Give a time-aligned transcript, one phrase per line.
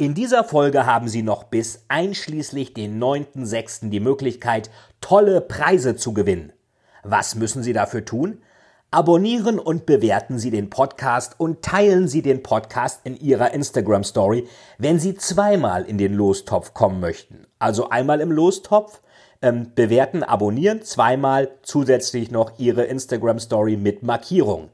[0.00, 3.90] In dieser Folge haben Sie noch bis einschließlich den 9.6.
[3.90, 4.70] die Möglichkeit,
[5.02, 6.54] tolle Preise zu gewinnen.
[7.02, 8.38] Was müssen Sie dafür tun?
[8.90, 14.48] Abonnieren und bewerten Sie den Podcast und teilen Sie den Podcast in Ihrer Instagram Story,
[14.78, 17.46] wenn Sie zweimal in den Lostopf kommen möchten.
[17.58, 19.02] Also einmal im Lostopf,
[19.42, 24.70] ähm, bewerten, abonnieren, zweimal zusätzlich noch Ihre Instagram Story mit Markierung.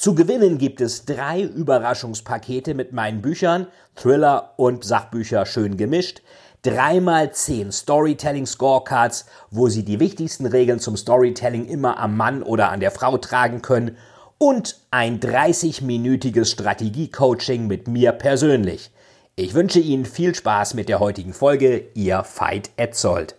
[0.00, 6.22] Zu gewinnen gibt es drei Überraschungspakete mit meinen Büchern, Thriller und Sachbücher schön gemischt,
[6.62, 12.70] dreimal zehn Storytelling Scorecards, wo Sie die wichtigsten Regeln zum Storytelling immer am Mann oder
[12.70, 13.98] an der Frau tragen können
[14.38, 18.92] und ein 30-minütiges Strategie-Coaching mit mir persönlich.
[19.36, 23.34] Ich wünsche Ihnen viel Spaß mit der heutigen Folge, Ihr Veit Etzold.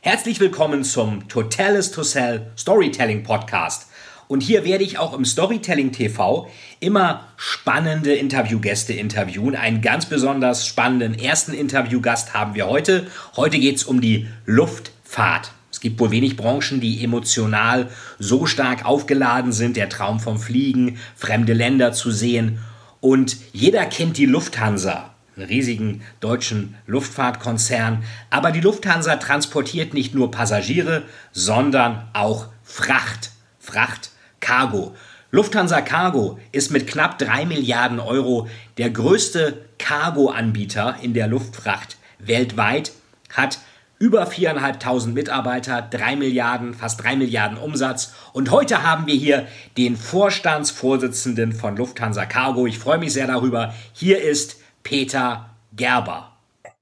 [0.00, 3.88] Herzlich willkommen zum Totalis to Sell Storytelling Podcast.
[4.26, 6.48] Und hier werde ich auch im Storytelling TV
[6.80, 9.54] immer spannende Interviewgäste interviewen.
[9.54, 13.06] Einen ganz besonders spannenden ersten Interviewgast haben wir heute.
[13.36, 15.52] Heute geht es um die Luftfahrt.
[15.70, 19.76] Es gibt wohl wenig Branchen, die emotional so stark aufgeladen sind.
[19.76, 22.60] Der Traum vom Fliegen, fremde Länder zu sehen.
[23.00, 28.02] Und jeder kennt die Lufthansa, einen riesigen deutschen Luftfahrtkonzern.
[28.30, 33.32] Aber die Lufthansa transportiert nicht nur Passagiere, sondern auch Fracht.
[33.58, 34.10] Fracht
[34.44, 34.94] Cargo.
[35.30, 42.92] Lufthansa Cargo ist mit knapp 3 Milliarden Euro der größte Cargo-Anbieter in der Luftfracht weltweit,
[43.32, 43.58] hat
[43.98, 48.12] über 4.500 Mitarbeiter, 3 Milliarden, fast 3 Milliarden Umsatz.
[48.34, 49.46] Und heute haben wir hier
[49.78, 52.66] den Vorstandsvorsitzenden von Lufthansa Cargo.
[52.66, 53.72] Ich freue mich sehr darüber.
[53.94, 56.32] Hier ist Peter Gerber.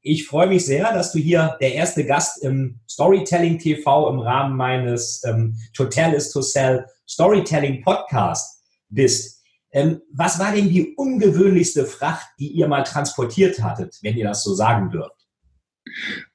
[0.03, 4.57] Ich freue mich sehr, dass du hier der erste Gast im Storytelling TV im Rahmen
[4.57, 9.43] meines ähm, Total is to Sell Storytelling Podcast bist.
[9.71, 14.43] Ähm, was war denn die ungewöhnlichste Fracht, die ihr mal transportiert hattet, wenn ihr das
[14.43, 15.27] so sagen dürft?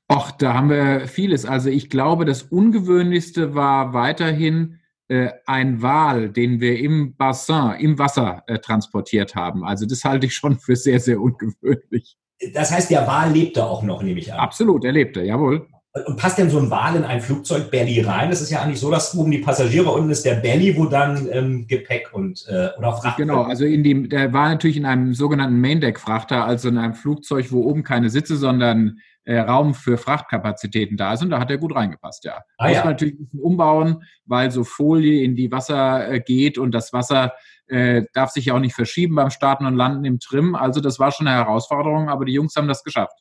[0.07, 1.45] Ach, da haben wir vieles.
[1.45, 4.79] Also ich glaube, das Ungewöhnlichste war weiterhin
[5.09, 9.63] äh, ein Wal, den wir im Bassin, im Wasser äh, transportiert haben.
[9.63, 12.17] Also das halte ich schon für sehr, sehr ungewöhnlich.
[12.53, 14.39] Das heißt, der Wal lebte auch noch, nehme ich an.
[14.39, 15.67] Absolut, er lebte, jawohl.
[16.05, 18.29] Und passt denn so ein Wal in ein Flugzeug Belly rein?
[18.29, 21.27] Das ist ja eigentlich so, dass oben die Passagiere, unten ist der Belly, wo dann
[21.31, 23.17] ähm, Gepäck und äh, oder Fracht.
[23.17, 27.51] Genau, also in dem, der war natürlich in einem sogenannten Maindeck-Frachter, also in einem Flugzeug,
[27.51, 31.21] wo oben keine Sitze, sondern äh, Raum für Frachtkapazitäten da ist.
[31.21, 32.41] Und da hat er gut reingepasst, ja.
[32.57, 32.83] Ah, Muss ja.
[32.83, 36.93] man natürlich ein bisschen umbauen, weil so Folie in die Wasser äh, geht und das
[36.93, 37.33] Wasser
[37.67, 40.55] äh, darf sich ja auch nicht verschieben beim Starten und Landen im Trim.
[40.55, 43.19] Also das war schon eine Herausforderung, aber die Jungs haben das geschafft.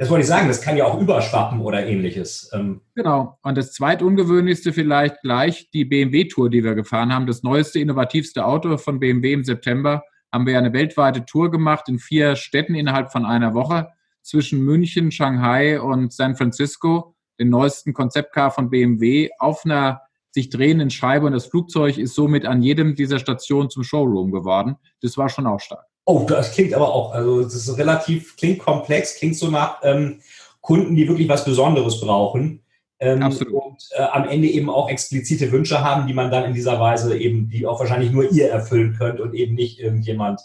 [0.00, 2.48] Das wollte ich sagen, das kann ja auch überschwappen oder ähnliches.
[2.54, 3.38] Ähm genau.
[3.42, 7.26] Und das zweitungewöhnlichste vielleicht gleich die BMW-Tour, die wir gefahren haben.
[7.26, 10.02] Das neueste, innovativste Auto von BMW im September.
[10.32, 13.90] Haben wir eine weltweite Tour gemacht in vier Städten innerhalb von einer Woche
[14.22, 17.14] zwischen München, Shanghai und San Francisco.
[17.38, 20.00] Den neuesten Konzeptcar von BMW auf einer
[20.30, 24.76] sich drehenden Scheibe und das Flugzeug ist somit an jedem dieser Stationen zum Showroom geworden.
[25.02, 25.89] Das war schon auch stark.
[26.10, 30.18] Oh, das klingt aber auch, also das ist relativ, klingt komplex, klingt so nach ähm,
[30.60, 32.64] Kunden, die wirklich was Besonderes brauchen.
[32.98, 33.54] Ähm, Absolut.
[33.54, 37.16] Und äh, am Ende eben auch explizite Wünsche haben, die man dann in dieser Weise
[37.16, 40.40] eben, die auch wahrscheinlich nur ihr erfüllen könnt und eben nicht irgendjemand.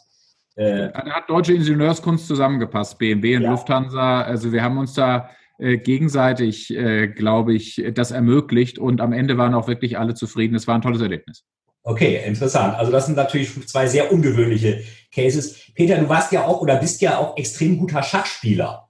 [0.56, 3.50] Äh, da hat deutsche Ingenieurskunst zusammengepasst, BMW und ja.
[3.50, 4.22] Lufthansa.
[4.22, 9.40] Also wir haben uns da äh, gegenseitig, äh, glaube ich, das ermöglicht und am Ende
[9.40, 10.54] waren auch wirklich alle zufrieden.
[10.54, 11.44] Es war ein tolles Erlebnis.
[11.88, 12.76] Okay, interessant.
[12.76, 14.84] Also das sind natürlich zwei sehr ungewöhnliche
[15.14, 15.56] Cases.
[15.76, 18.90] Peter, du warst ja auch oder bist ja auch extrem guter Schachspieler.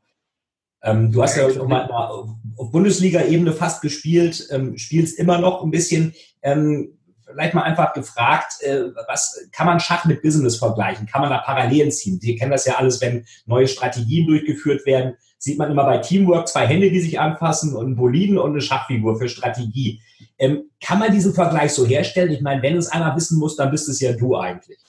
[0.82, 5.72] Ähm, du hast ja, ja mal auf Bundesliga-Ebene fast gespielt, ähm, spielst immer noch ein
[5.72, 6.14] bisschen.
[6.42, 11.06] Ähm, vielleicht mal einfach gefragt, äh, was kann man Schach mit Business vergleichen?
[11.06, 12.20] Kann man da Parallelen ziehen?
[12.22, 16.48] Wir kennen das ja alles, wenn neue Strategien durchgeführt werden, sieht man immer bei Teamwork
[16.48, 20.02] zwei Hände, die sich anfassen und einen Boliden und eine Schachfigur für Strategie.
[20.38, 22.32] Ähm, kann man diesen Vergleich so herstellen?
[22.32, 24.80] Ich meine, wenn es einer wissen muss, dann bist es ja du eigentlich.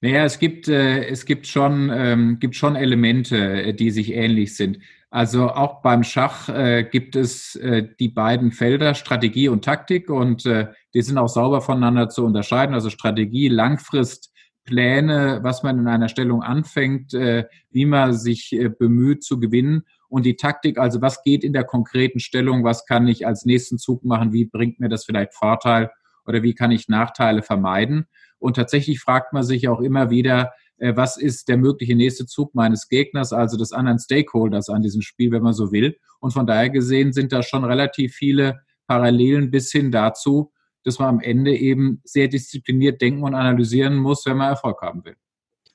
[0.00, 4.56] Naja, es gibt, äh, es gibt, schon, ähm, gibt schon Elemente, äh, die sich ähnlich
[4.56, 4.78] sind.
[5.10, 10.46] Also auch beim Schach äh, gibt es äh, die beiden Felder Strategie und Taktik und
[10.46, 12.74] äh, die sind auch sauber voneinander zu unterscheiden.
[12.74, 14.32] Also Strategie, Langfrist
[14.64, 19.82] Pläne, was man in einer Stellung anfängt, äh, wie man sich äh, bemüht zu gewinnen
[20.10, 23.78] und die Taktik, also was geht in der konkreten Stellung, was kann ich als nächsten
[23.78, 25.90] Zug machen, wie bringt mir das vielleicht Vorteil
[26.26, 28.06] oder wie kann ich Nachteile vermeiden.
[28.38, 32.54] Und tatsächlich fragt man sich auch immer wieder, äh, was ist der mögliche nächste Zug
[32.54, 35.96] meines Gegners, also des anderen Stakeholders an diesem Spiel, wenn man so will.
[36.18, 40.52] Und von daher gesehen sind da schon relativ viele Parallelen bis hin dazu,
[40.82, 45.04] dass man am Ende eben sehr diszipliniert denken und analysieren muss, wenn man Erfolg haben
[45.04, 45.14] will.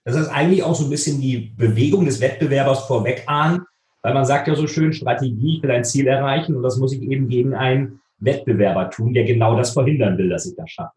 [0.03, 3.65] Das ist eigentlich auch so ein bisschen die Bewegung des Wettbewerbers vorweg ahnen,
[4.05, 6.93] weil man sagt ja so schön, Strategie, ich will ein Ziel erreichen und das muss
[6.93, 10.93] ich eben gegen einen Wettbewerber tun, der genau das verhindern will, dass ich das schaffe.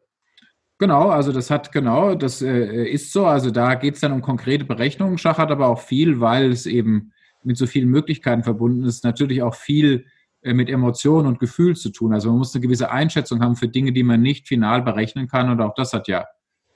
[0.79, 3.25] Genau, also das hat genau, das äh, ist so.
[3.25, 5.17] Also da geht es dann um konkrete Berechnungen.
[5.17, 7.13] Schach hat aber auch viel, weil es eben
[7.43, 10.05] mit so vielen Möglichkeiten verbunden ist, natürlich auch viel
[10.43, 12.13] äh, mit Emotionen und Gefühl zu tun.
[12.13, 15.49] Also man muss eine gewisse Einschätzung haben für Dinge, die man nicht final berechnen kann.
[15.49, 16.27] Und auch das hat ja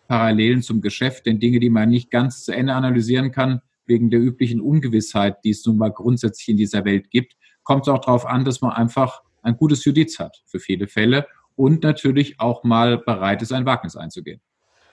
[0.08, 4.20] Parallelen zum Geschäft, denn Dinge, die man nicht ganz zu Ende analysieren kann, wegen der
[4.20, 8.26] üblichen Ungewissheit, die es nun mal grundsätzlich in dieser Welt gibt, kommt es auch darauf
[8.26, 11.26] an, dass man einfach ein gutes Judiz hat für viele Fälle
[11.56, 14.40] und natürlich auch mal bereit ist, ein Wagnis einzugehen.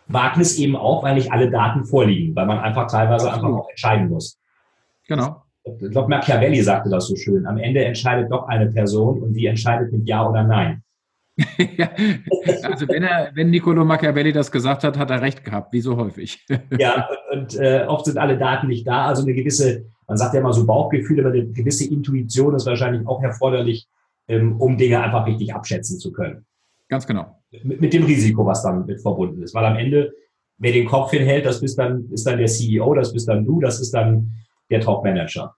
[0.08, 3.52] Wagnis eben auch, weil nicht alle Daten vorliegen, weil man einfach teilweise Absolut.
[3.52, 4.40] einfach auch entscheiden muss.
[5.08, 5.44] Genau.
[5.64, 7.46] Ich glaube, Machiavelli sagte das so schön.
[7.46, 10.84] Am Ende entscheidet doch eine Person und die entscheidet mit Ja oder Nein.
[11.78, 11.90] ja,
[12.64, 15.98] also wenn er, wenn Niccolo Machiavelli das gesagt hat, hat er recht gehabt, wie so
[15.98, 16.46] häufig.
[16.78, 19.06] ja, und, und äh, oft sind alle Daten nicht da.
[19.06, 23.08] Also eine gewisse, man sagt ja immer so Bauchgefühl, aber eine gewisse Intuition ist wahrscheinlich
[23.08, 23.88] auch erforderlich,
[24.28, 26.46] ähm, um Dinge einfach richtig abschätzen zu können.
[26.90, 27.42] Ganz genau.
[27.64, 29.54] Mit, mit dem Risiko, was damit verbunden ist.
[29.54, 30.12] Weil am Ende,
[30.58, 33.60] wer den Kopf hinhält, das bist dann, ist dann der CEO, das bist dann du,
[33.60, 34.32] das ist dann
[34.70, 35.56] der Top-Manager.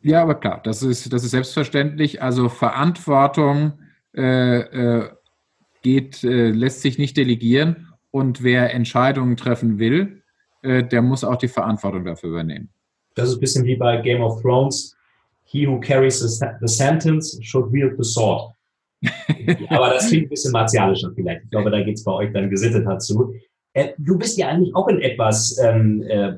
[0.00, 2.22] Ja, aber klar, das ist, das ist selbstverständlich.
[2.22, 3.72] Also Verantwortung
[4.12, 10.22] geht, äh, lässt sich nicht delegieren und wer Entscheidungen treffen will,
[10.62, 12.70] äh, der muss auch die Verantwortung dafür übernehmen.
[13.14, 14.96] Das ist ein bisschen wie bei Game of Thrones.
[15.44, 18.52] He who carries the sentence should wield the sword.
[19.70, 21.44] Aber das klingt ein bisschen martialischer vielleicht.
[21.44, 23.34] Ich glaube, da geht es bei euch dann gesittet dazu.
[23.72, 26.32] Äh, du bist ja eigentlich auch in etwas ähm, äh,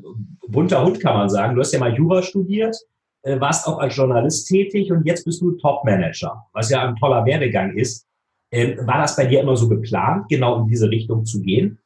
[0.48, 1.54] bunter Hund, kann man sagen.
[1.54, 2.89] Du hast ja mal Jura studiert, äh,
[3.22, 7.76] warst auch als Journalist tätig und jetzt bist du Top-Manager, was ja ein toller Werdegang
[7.76, 8.06] ist.
[8.52, 11.78] Ähm, war das bei dir immer so geplant, genau in diese Richtung zu gehen?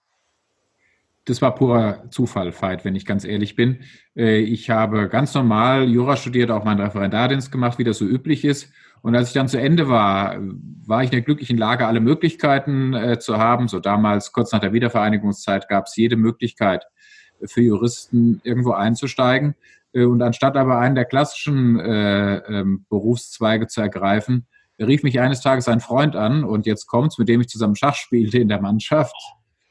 [1.27, 3.81] Das war purer Zufall, Veit, wenn ich ganz ehrlich bin.
[4.15, 8.45] Äh, ich habe ganz normal Jura studiert, auch meinen Referendardienst gemacht, wie das so üblich
[8.45, 8.71] ist.
[9.03, 10.39] Und als ich dann zu Ende war,
[10.87, 13.69] war ich in der glücklichen Lage, alle Möglichkeiten äh, zu haben.
[13.69, 16.85] So damals, kurz nach der Wiedervereinigungszeit, gab es jede Möglichkeit
[17.45, 19.55] für Juristen irgendwo einzusteigen.
[19.95, 24.47] Äh, und anstatt aber einen der klassischen äh, ähm, Berufszweige zu ergreifen,
[24.79, 27.95] rief mich eines Tages ein Freund an und jetzt kommt's, mit dem ich zusammen Schach
[27.95, 29.15] spielte in der Mannschaft.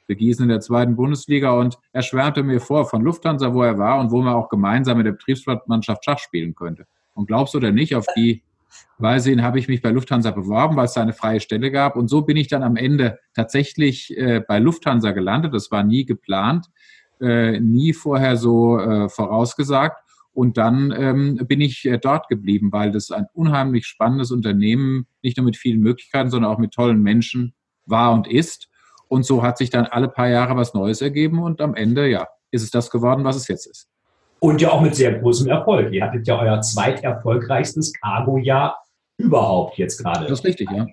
[0.08, 3.78] Wir Gießen in der zweiten Bundesliga und er schwärmte mir vor von Lufthansa, wo er
[3.78, 6.86] war und wo man auch gemeinsam mit der Betriebsmannschaft Schach spielen könnte.
[7.14, 8.44] Und glaubst du oder nicht, auf die
[8.98, 11.96] Weise habe ich mich bei Lufthansa beworben, weil es da eine freie Stelle gab.
[11.96, 15.54] Und so bin ich dann am Ende tatsächlich äh, bei Lufthansa gelandet.
[15.54, 16.68] Das war nie geplant,
[17.22, 20.03] äh, nie vorher so äh, vorausgesagt.
[20.33, 25.38] Und dann ähm, bin ich äh, dort geblieben, weil das ein unheimlich spannendes Unternehmen, nicht
[25.38, 27.53] nur mit vielen Möglichkeiten, sondern auch mit tollen Menschen
[27.85, 28.68] war und ist.
[29.07, 32.28] Und so hat sich dann alle paar Jahre was Neues ergeben und am Ende, ja,
[32.49, 33.87] ist es das geworden, was es jetzt ist.
[34.40, 35.94] Und ja auch mit sehr großem Erfolg.
[35.94, 38.83] Ihr hattet ja euer zweiterfolgreichstes Cargo-Jahr
[39.18, 40.25] überhaupt jetzt gerade.
[40.25, 40.87] Das ist richtig, ja.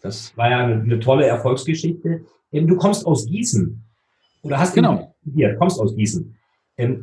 [0.00, 2.24] Das war ja eine, eine tolle Erfolgsgeschichte.
[2.52, 3.82] Du kommst aus Gießen.
[4.42, 5.14] Oder hast genau.
[5.34, 6.36] hier, kommst aus Gießen.
[6.78, 7.02] Ähm,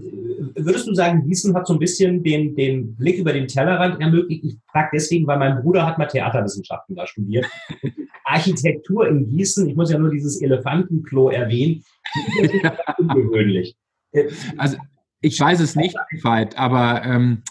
[0.56, 4.44] würdest du sagen, Gießen hat so ein bisschen den, den Blick über den Tellerrand ermöglicht?
[4.44, 7.46] Ich frage deswegen, weil mein Bruder hat mal Theaterwissenschaften da studiert.
[8.26, 11.84] Architektur in Gießen, ich muss ja nur dieses Elefantenklo erwähnen,
[12.98, 13.76] ungewöhnlich.
[14.58, 14.78] Also
[15.22, 17.42] ich weiß es nicht, Veit, aber ähm,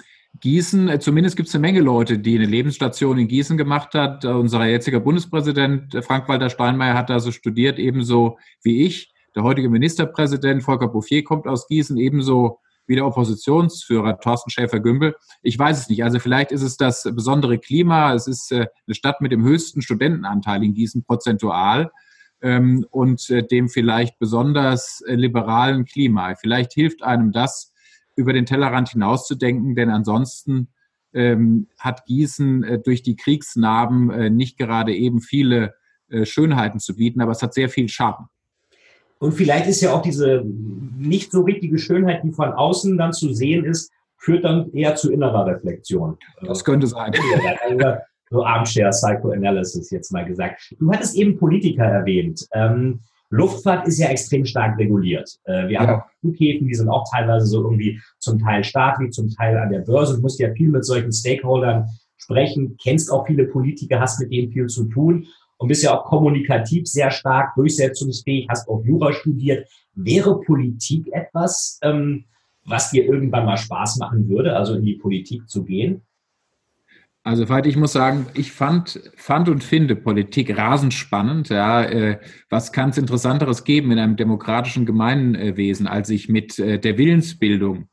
[0.40, 4.24] Gießen, äh, zumindest gibt es eine Menge Leute, die eine Lebensstation in Gießen gemacht hat.
[4.24, 9.11] Unser jetziger Bundespräsident äh, Frank-Walter Steinmeier hat da so studiert, ebenso wie ich.
[9.34, 15.14] Der heutige Ministerpräsident Volker Bouffier kommt aus Gießen, ebenso wie der Oppositionsführer Thorsten Schäfer-Gümbel.
[15.42, 16.04] Ich weiß es nicht.
[16.04, 18.12] Also vielleicht ist es das besondere Klima.
[18.12, 21.90] Es ist äh, eine Stadt mit dem höchsten Studentenanteil in Gießen prozentual
[22.42, 26.34] ähm, und äh, dem vielleicht besonders äh, liberalen Klima.
[26.34, 27.72] Vielleicht hilft einem das,
[28.14, 30.68] über den Tellerrand hinauszudenken, denn ansonsten
[31.14, 35.74] ähm, hat Gießen durch die Kriegsnarben nicht gerade eben viele
[36.24, 38.28] Schönheiten zu bieten, aber es hat sehr viel Charme.
[39.22, 43.32] Und vielleicht ist ja auch diese nicht so richtige Schönheit, die von außen dann zu
[43.32, 46.18] sehen ist, führt dann eher zu innerer Reflexion.
[46.44, 47.12] Das könnte sein
[48.30, 50.74] so Armchair Psychoanalysis jetzt mal gesagt.
[50.80, 52.44] Du hattest eben Politiker erwähnt.
[52.52, 52.98] Ähm,
[53.30, 55.38] Luftfahrt ist ja extrem stark reguliert.
[55.44, 55.80] Äh, wir ja.
[55.80, 59.70] haben auch Flughäfen, die sind auch teilweise so irgendwie zum Teil staatlich, zum Teil an
[59.70, 60.16] der Börse.
[60.16, 61.86] Du musst ja viel mit solchen Stakeholdern
[62.16, 65.26] sprechen, kennst auch viele Politiker, hast mit denen viel zu tun
[65.62, 69.68] und bist ja auch kommunikativ sehr stark, durchsetzungsfähig, hast auch Jura studiert.
[69.94, 72.24] Wäre Politik etwas, ähm,
[72.64, 76.02] was dir irgendwann mal Spaß machen würde, also in die Politik zu gehen?
[77.22, 81.50] Also, Veit, ich muss sagen, ich fand, fand und finde Politik rasend spannend.
[81.50, 82.18] Ja, äh,
[82.50, 87.88] was kann es Interessanteres geben in einem demokratischen Gemeinwesen, als sich mit äh, der Willensbildung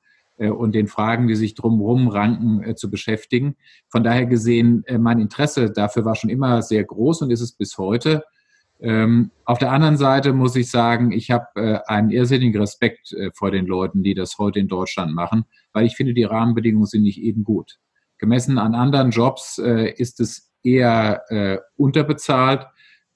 [0.47, 3.57] und den Fragen, die sich drumherum ranken, äh, zu beschäftigen.
[3.89, 7.51] Von daher gesehen, äh, mein Interesse dafür war schon immer sehr groß und ist es
[7.51, 8.23] bis heute.
[8.79, 13.51] Ähm, auf der anderen Seite muss ich sagen, ich habe äh, einen irrsinnigen Respekt vor
[13.51, 15.43] den Leuten, die das heute in Deutschland machen,
[15.73, 17.79] weil ich finde, die Rahmenbedingungen sind nicht eben gut.
[18.19, 22.67] Gemessen an anderen Jobs äh, ist es eher äh, unterbezahlt.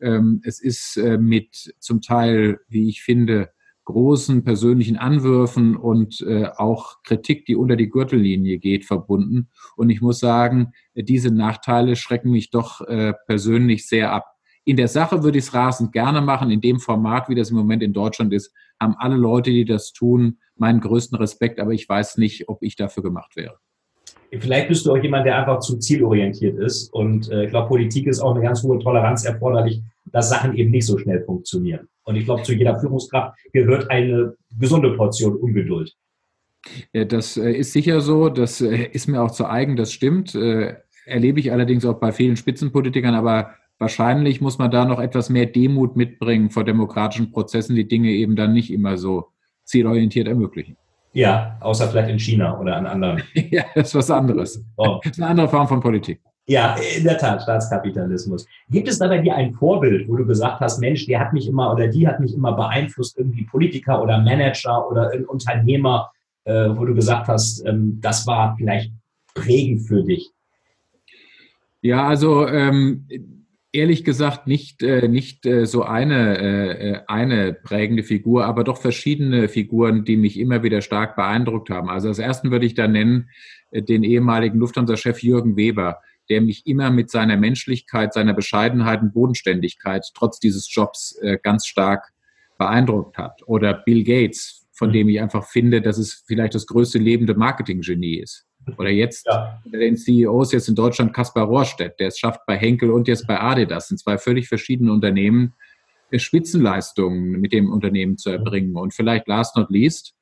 [0.01, 3.51] Ähm, es ist äh, mit zum Teil, wie ich finde,
[3.85, 9.49] großen persönlichen Anwürfen und äh, auch Kritik, die unter die Gürtellinie geht, verbunden.
[9.75, 14.25] Und ich muss sagen, diese Nachteile schrecken mich doch äh, persönlich sehr ab.
[14.65, 16.49] In der Sache würde ich es rasend gerne machen.
[16.49, 19.91] In dem Format, wie das im Moment in Deutschland ist, haben alle Leute, die das
[19.91, 21.59] tun, meinen größten Respekt.
[21.59, 23.57] Aber ich weiß nicht, ob ich dafür gemacht wäre.
[24.39, 26.91] Vielleicht bist du auch jemand, der einfach zu zielorientiert ist.
[26.93, 29.81] Und äh, ich glaube, Politik ist auch eine ganz hohe Toleranz erforderlich,
[30.13, 31.89] dass Sachen eben nicht so schnell funktionieren.
[32.05, 35.93] Und ich glaube, zu jeder Führungskraft gehört eine gesunde Portion Ungeduld.
[36.93, 38.29] Das äh, ist sicher so.
[38.29, 40.36] Das äh, ist mir auch zu eigen, das stimmt.
[40.36, 43.15] Äh, erlebe ich allerdings auch bei vielen Spitzenpolitikern.
[43.15, 48.12] Aber wahrscheinlich muss man da noch etwas mehr Demut mitbringen vor demokratischen Prozessen, die Dinge
[48.12, 49.29] eben dann nicht immer so
[49.65, 50.77] zielorientiert ermöglichen.
[51.13, 53.24] Ja, außer vielleicht in China oder an anderen.
[53.34, 54.63] ja, das ist was anderes.
[54.77, 55.00] Oh.
[55.03, 56.22] Das ist eine andere Form von Politik.
[56.45, 58.45] Ja, in der Tat, Staatskapitalismus.
[58.69, 61.47] Gibt es da bei dir ein Vorbild, wo du gesagt hast, Mensch, der hat mich
[61.47, 66.12] immer oder die hat mich immer beeinflusst, irgendwie Politiker oder Manager oder ein Unternehmer,
[66.43, 68.91] äh, wo du gesagt hast, ähm, das war vielleicht
[69.33, 70.31] prägend für dich?
[71.81, 73.07] Ja, also ähm,
[73.71, 79.47] ehrlich gesagt nicht, äh, nicht äh, so eine, äh, eine prägende Figur, aber doch verschiedene
[79.47, 81.89] Figuren, die mich immer wieder stark beeindruckt haben.
[81.89, 83.29] Also als ersten würde ich da nennen
[83.71, 86.00] den ehemaligen Lufthansa-Chef Jürgen Weber,
[86.33, 92.11] der mich immer mit seiner Menschlichkeit, seiner Bescheidenheit und Bodenständigkeit trotz dieses Jobs ganz stark
[92.57, 93.41] beeindruckt hat.
[93.45, 94.93] Oder Bill Gates, von mhm.
[94.93, 98.47] dem ich einfach finde, dass es vielleicht das größte lebende Marketinggenie ist.
[98.77, 99.61] Oder jetzt ja.
[99.65, 103.39] den CEOs jetzt in Deutschland Kaspar Rohrstedt, der es schafft bei Henkel und jetzt bei
[103.39, 105.53] Adidas, in zwei völlig verschiedenen Unternehmen,
[106.11, 108.75] äh, Spitzenleistungen mit dem Unternehmen zu erbringen.
[108.77, 110.13] Und vielleicht last not least,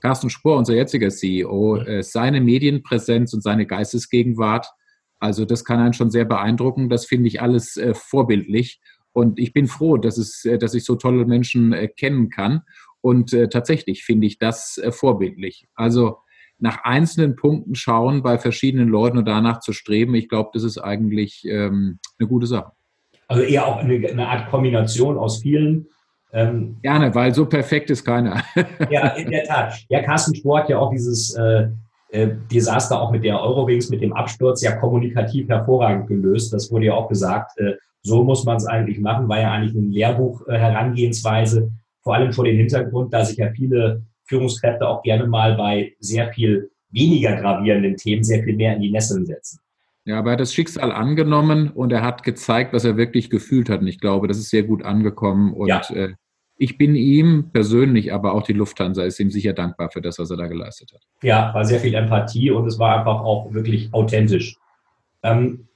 [0.00, 4.66] Carsten Spohr, unser jetziger CEO, äh, seine Medienpräsenz und seine Geistesgegenwart,
[5.20, 6.88] also das kann einen schon sehr beeindrucken.
[6.88, 8.80] Das finde ich alles äh, vorbildlich.
[9.12, 12.62] Und ich bin froh, dass, es, dass ich so tolle Menschen kennen kann.
[13.00, 15.66] Und tatsächlich finde ich das vorbildlich.
[15.74, 16.18] Also
[16.60, 20.78] nach einzelnen Punkten schauen bei verschiedenen Leuten und danach zu streben, ich glaube, das ist
[20.78, 22.72] eigentlich ähm, eine gute Sache.
[23.28, 25.86] Also eher auch eine, eine Art Kombination aus vielen.
[26.32, 28.42] Ähm, Gerne, weil so perfekt ist keiner.
[28.90, 29.74] ja, in der Tat.
[29.88, 31.68] Ja, Carsten Sport ja auch dieses äh,
[32.12, 36.52] äh, Desaster auch mit der Eurowings, mit dem Absturz ja kommunikativ hervorragend gelöst.
[36.52, 37.58] Das wurde ja auch gesagt.
[37.58, 41.70] Äh, so muss man es eigentlich machen, war ja eigentlich eine Lehrbuch-Herangehensweise,
[42.02, 46.32] vor allem vor dem Hintergrund, da sich ja viele Führungskräfte auch gerne mal bei sehr
[46.32, 49.60] viel weniger gravierenden Themen sehr viel mehr in die Nesseln setzen.
[50.04, 53.68] Ja, aber er hat das Schicksal angenommen und er hat gezeigt, was er wirklich gefühlt
[53.68, 53.80] hat.
[53.80, 55.52] Und ich glaube, das ist sehr gut angekommen.
[55.52, 55.82] Und ja.
[55.90, 56.14] äh,
[56.60, 60.30] ich bin ihm persönlich, aber auch die Lufthansa ist ihm sicher dankbar für das, was
[60.30, 61.00] er da geleistet hat.
[61.22, 64.58] Ja, war sehr viel Empathie und es war einfach auch wirklich authentisch.
[65.22, 65.68] Ähm,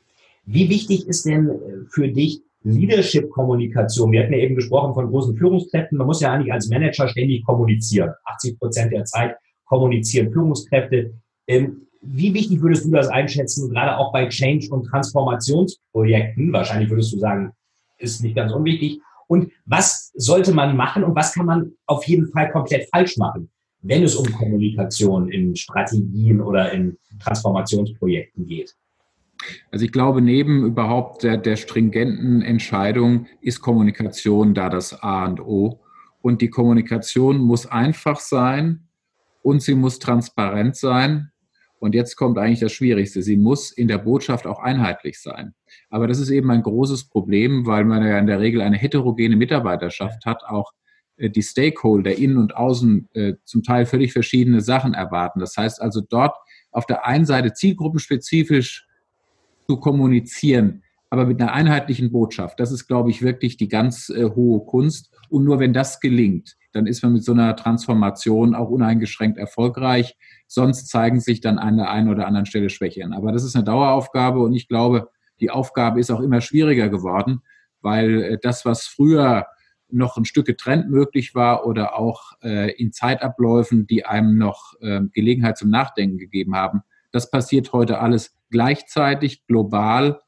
[0.44, 1.54] wie wichtig ist denn äh,
[1.88, 4.12] für dich Leadership-Kommunikation.
[4.12, 5.96] Wir hatten ja eben gesprochen von großen Führungskräften.
[5.96, 8.12] Man muss ja eigentlich als Manager ständig kommunizieren.
[8.24, 11.14] 80 Prozent der Zeit kommunizieren Führungskräfte.
[11.46, 16.52] Ähm, wie wichtig würdest du das einschätzen, gerade auch bei Change- und Transformationsprojekten?
[16.52, 17.52] Wahrscheinlich würdest du sagen,
[17.98, 19.00] ist nicht ganz unwichtig.
[19.34, 23.50] Und was sollte man machen und was kann man auf jeden Fall komplett falsch machen,
[23.82, 28.76] wenn es um Kommunikation in Strategien oder in Transformationsprojekten geht?
[29.72, 35.40] Also ich glaube, neben überhaupt der, der stringenten Entscheidung ist Kommunikation da das A und
[35.40, 35.80] O.
[36.22, 38.86] Und die Kommunikation muss einfach sein
[39.42, 41.32] und sie muss transparent sein.
[41.84, 43.20] Und jetzt kommt eigentlich das Schwierigste.
[43.20, 45.52] Sie muss in der Botschaft auch einheitlich sein.
[45.90, 49.36] Aber das ist eben ein großes Problem, weil man ja in der Regel eine heterogene
[49.36, 50.72] Mitarbeiterschaft hat, auch
[51.18, 55.40] äh, die Stakeholder innen und außen äh, zum Teil völlig verschiedene Sachen erwarten.
[55.40, 56.34] Das heißt also dort
[56.70, 58.86] auf der einen Seite zielgruppenspezifisch
[59.66, 60.84] zu kommunizieren,
[61.14, 62.58] aber mit einer einheitlichen Botschaft.
[62.58, 65.14] Das ist, glaube ich, wirklich die ganz äh, hohe Kunst.
[65.28, 70.16] Und nur wenn das gelingt, dann ist man mit so einer Transformation auch uneingeschränkt erfolgreich.
[70.48, 73.12] Sonst zeigen sich dann an der einen oder anderen Stelle Schwächen.
[73.12, 77.42] Aber das ist eine Daueraufgabe und ich glaube, die Aufgabe ist auch immer schwieriger geworden,
[77.80, 79.46] weil äh, das, was früher
[79.88, 85.02] noch ein Stück getrennt möglich war oder auch äh, in Zeitabläufen, die einem noch äh,
[85.12, 90.20] Gelegenheit zum Nachdenken gegeben haben, das passiert heute alles gleichzeitig, global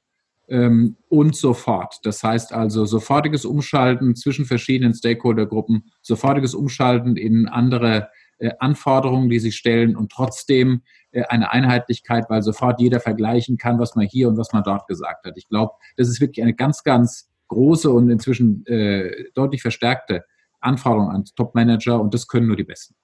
[0.49, 1.99] ähm, und sofort.
[2.05, 9.39] Das heißt also sofortiges Umschalten zwischen verschiedenen Stakeholdergruppen, sofortiges Umschalten in andere äh, Anforderungen, die
[9.39, 14.29] sich stellen und trotzdem äh, eine Einheitlichkeit, weil sofort jeder vergleichen kann, was man hier
[14.29, 15.37] und was man dort gesagt hat.
[15.37, 20.25] Ich glaube, das ist wirklich eine ganz, ganz große und inzwischen äh, deutlich verstärkte
[20.61, 22.95] Anforderung an Top-Manager und das können nur die Besten.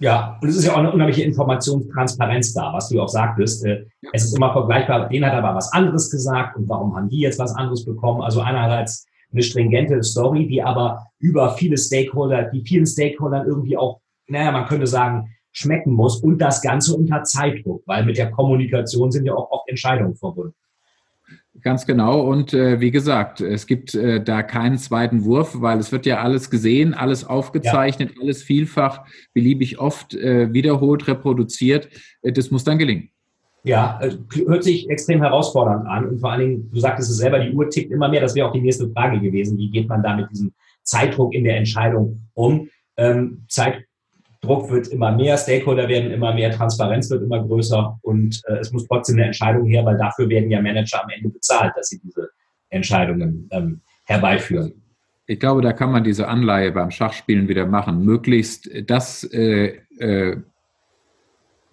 [0.00, 3.64] Ja, und es ist ja auch eine unheimliche Informationstransparenz da, was du auch sagtest.
[3.64, 7.20] Äh, es ist immer vergleichbar, den hat aber was anderes gesagt und warum haben die
[7.20, 8.22] jetzt was anderes bekommen?
[8.22, 14.00] Also einerseits eine stringente Story, die aber über viele Stakeholder, die vielen Stakeholdern irgendwie auch,
[14.28, 19.10] naja, man könnte sagen, schmecken muss und das Ganze unter Zeitdruck, weil mit der Kommunikation
[19.10, 20.54] sind ja auch oft Entscheidungen verbunden.
[21.62, 22.20] Ganz genau.
[22.20, 26.20] Und äh, wie gesagt, es gibt äh, da keinen zweiten Wurf, weil es wird ja
[26.20, 28.22] alles gesehen, alles aufgezeichnet, ja.
[28.22, 31.88] alles vielfach, beliebig oft äh, wiederholt, reproduziert.
[32.22, 33.10] Äh, das muss dann gelingen.
[33.64, 36.08] Ja, äh, hört sich extrem herausfordernd an.
[36.08, 38.20] Und vor allen Dingen, du sagtest es selber, die Uhr tickt immer mehr.
[38.20, 39.58] Das wäre auch die nächste Frage gewesen.
[39.58, 40.52] Wie geht man da mit diesem
[40.84, 42.68] Zeitdruck in der Entscheidung um?
[42.96, 43.84] Ähm, Zeit,
[44.48, 48.72] Druck wird immer mehr, Stakeholder werden immer mehr, Transparenz wird immer größer und äh, es
[48.72, 52.00] muss trotzdem eine Entscheidung her, weil dafür werden ja Manager am Ende bezahlt, dass sie
[52.02, 52.30] diese
[52.70, 54.72] Entscheidungen ähm, herbeiführen.
[55.26, 58.02] Ich glaube, da kann man diese Anleihe beim Schachspielen wieder machen.
[58.02, 60.36] Möglichst das äh, äh,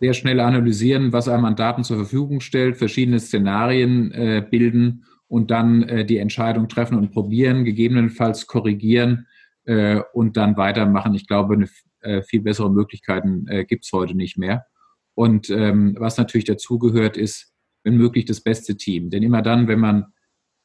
[0.01, 5.51] sehr schnell analysieren, was einem an Daten zur Verfügung stellt, verschiedene Szenarien äh, bilden und
[5.51, 9.27] dann äh, die Entscheidung treffen und probieren, gegebenenfalls korrigieren
[9.65, 11.13] äh, und dann weitermachen.
[11.13, 11.69] Ich glaube, eine
[12.01, 14.65] äh, viel bessere Möglichkeiten äh, gibt es heute nicht mehr.
[15.15, 19.09] Und ähm, was natürlich dazugehört, ist, wenn möglich, das beste Team.
[19.09, 20.07] Denn immer dann, wenn man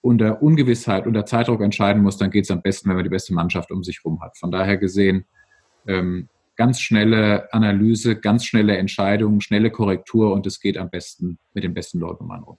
[0.00, 3.34] unter Ungewissheit, unter Zeitdruck entscheiden muss, dann geht es am besten, wenn man die beste
[3.34, 4.38] Mannschaft um sich herum hat.
[4.38, 5.26] Von daher gesehen,
[5.86, 11.64] ähm, ganz schnelle Analyse, ganz schnelle Entscheidungen, schnelle Korrektur und es geht am besten mit
[11.64, 12.58] den besten Leuten um einen rum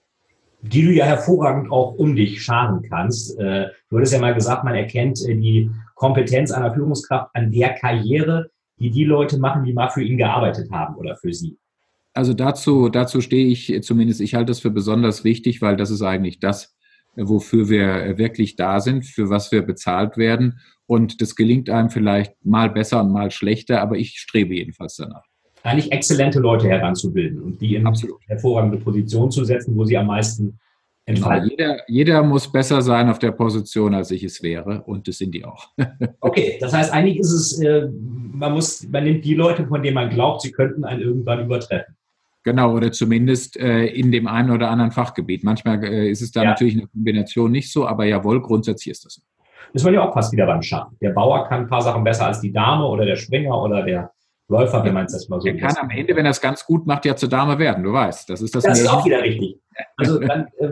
[0.61, 3.37] die du ja hervorragend auch um dich scharen kannst.
[3.39, 7.73] Äh, du hattest ja mal gesagt, man erkennt äh, die Kompetenz einer Führungskraft an der
[7.73, 11.57] Karriere, die die Leute machen, die mal für ihn gearbeitet haben oder für sie?
[12.13, 16.01] Also dazu, dazu stehe ich zumindest, ich halte das für besonders wichtig, weil das ist
[16.01, 16.75] eigentlich das,
[17.15, 20.59] wofür wir wirklich da sind, für was wir bezahlt werden.
[20.87, 25.23] Und das gelingt einem vielleicht mal besser und mal schlechter, aber ich strebe jedenfalls danach.
[25.63, 28.19] Eigentlich exzellente Leute heranzubilden und die in Absolut.
[28.27, 30.59] hervorragende Position zu setzen, wo sie am meisten
[31.05, 31.49] entfalten.
[31.49, 34.81] Jeder, jeder muss besser sein auf der Position, als ich es wäre.
[34.83, 35.69] Und das sind die auch.
[36.19, 37.87] okay, das heißt, eigentlich ist es, äh,
[38.33, 41.95] man muss, man nimmt die Leute, von denen man glaubt, sie könnten einen irgendwann übertreffen.
[42.43, 45.43] Genau, oder zumindest äh, in dem einen oder anderen Fachgebiet.
[45.43, 46.49] Manchmal äh, ist es da ja.
[46.49, 49.21] natürlich eine Kombination nicht so, aber jawohl, grundsätzlich ist das so.
[49.73, 50.87] Das war ja auch fast wieder beim Schach.
[51.01, 54.11] Der Bauer kann ein paar Sachen besser als die Dame oder der Springer oder der
[54.51, 56.85] Läufer, wenn man es mal so Er kann am Ende, wenn er es ganz gut
[56.85, 58.29] macht, ja zur Dame werden, du weißt.
[58.29, 58.63] Das ist das.
[58.63, 59.57] Das ist auch wieder richtig.
[59.97, 60.69] Also dann äh,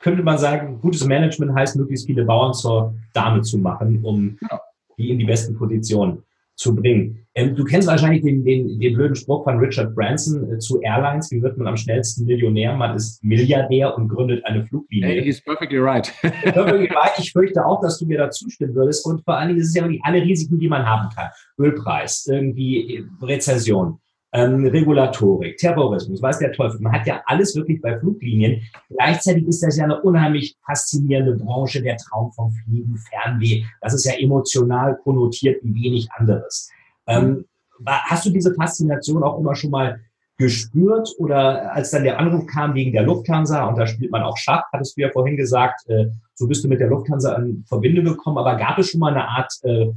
[0.00, 4.60] könnte man sagen, gutes Management heißt, möglichst viele Bauern zur Dame zu machen, um ja.
[4.98, 6.22] die in die besten Positionen
[6.62, 7.18] zu bringen.
[7.34, 11.30] Ähm, du kennst wahrscheinlich den, den, den blöden Spruch von Richard Branson äh, zu Airlines.
[11.30, 12.74] Wie wird man am schnellsten Millionär?
[12.74, 15.08] Man ist Milliardär und gründet eine Fluglinie.
[15.08, 16.12] Hey, he's perfectly right.
[16.20, 17.12] perfectly right.
[17.18, 19.04] Ich fürchte auch, dass du mir da zustimmen würdest.
[19.06, 21.30] Und vor allen Dingen ist es ja alle Risiken, die man haben kann.
[21.58, 23.98] Ölpreis, irgendwie Rezession,
[24.32, 26.80] ähm, Regulatorik, Terrorismus, weiß der Teufel.
[26.80, 28.62] Man hat ja alles wirklich bei Fluglinien.
[28.88, 33.64] Gleichzeitig ist das ja eine unheimlich faszinierende Branche, der Traum vom Fliegen, Fernweh.
[33.80, 36.70] Das ist ja emotional konnotiert wie wenig anderes.
[37.06, 37.44] Ähm,
[37.84, 40.00] hast du diese Faszination auch immer schon mal
[40.38, 44.36] gespürt oder als dann der Anruf kam wegen der Lufthansa und da spielt man auch
[44.36, 48.06] Schach, hattest du ja vorhin gesagt, äh, so bist du mit der Lufthansa in Verbindung
[48.06, 49.92] gekommen, aber gab es schon mal eine Art äh,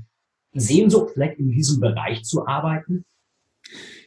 [0.53, 3.05] Sehnsucht, vielleicht in diesem Bereich zu arbeiten?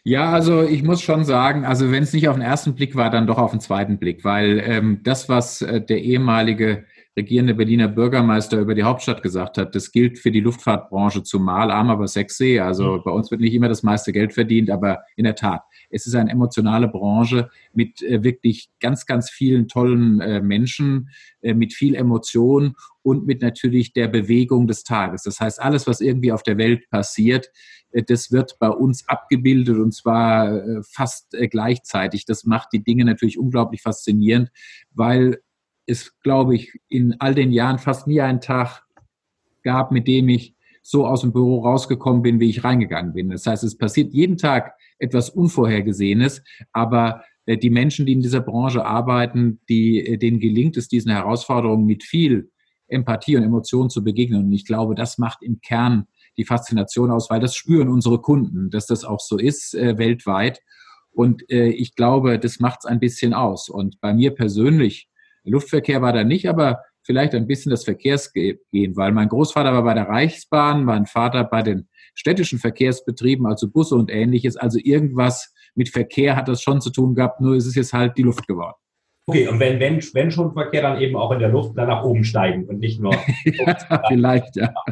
[0.04, 3.10] Ja, also ich muss schon sagen, also wenn es nicht auf den ersten Blick war,
[3.10, 6.84] dann doch auf den zweiten Blick, weil ähm, das, was äh, der ehemalige
[7.18, 11.90] regierende Berliner Bürgermeister über die Hauptstadt gesagt hat, das gilt für die Luftfahrtbranche zumal, arm
[11.90, 12.60] aber sexy.
[12.60, 13.02] Also mhm.
[13.04, 16.14] bei uns wird nicht immer das meiste Geld verdient, aber in der Tat, es ist
[16.14, 21.10] eine emotionale Branche mit äh, wirklich ganz, ganz vielen tollen äh, Menschen,
[21.42, 25.24] äh, mit viel Emotion und mit natürlich der Bewegung des Tages.
[25.24, 27.50] Das heißt, alles, was irgendwie auf der Welt passiert,
[27.90, 32.26] das wird bei uns abgebildet und zwar fast gleichzeitig.
[32.26, 34.50] Das macht die Dinge natürlich unglaublich faszinierend,
[34.92, 35.38] weil
[35.88, 38.84] es, glaube ich, in all den Jahren fast nie einen Tag
[39.62, 43.30] gab, mit dem ich so aus dem Büro rausgekommen bin, wie ich reingegangen bin.
[43.30, 48.40] Das heißt, es passiert jeden Tag etwas Unvorhergesehenes, aber äh, die Menschen, die in dieser
[48.40, 52.50] Branche arbeiten, die, äh, denen gelingt es, diesen Herausforderungen mit viel
[52.86, 54.44] Empathie und Emotionen zu begegnen.
[54.44, 58.70] Und ich glaube, das macht im Kern die Faszination aus, weil das spüren unsere Kunden,
[58.70, 60.60] dass das auch so ist äh, weltweit.
[61.10, 63.68] Und äh, ich glaube, das macht es ein bisschen aus.
[63.68, 65.08] Und bei mir persönlich,
[65.44, 68.58] Luftverkehr war da nicht, aber vielleicht ein bisschen das Verkehrsgehen,
[68.96, 73.94] weil mein Großvater war bei der Reichsbahn, mein Vater bei den städtischen Verkehrsbetrieben, also Busse
[73.94, 74.56] und ähnliches.
[74.56, 78.18] Also irgendwas mit Verkehr hat das schon zu tun gehabt, nur ist es jetzt halt
[78.18, 78.74] die Luft geworden.
[79.26, 82.02] Okay, und wenn, wenn, wenn schon Verkehr, dann eben auch in der Luft dann nach
[82.02, 83.14] oben steigen und nicht nur.
[83.44, 84.72] ja, vielleicht, ja.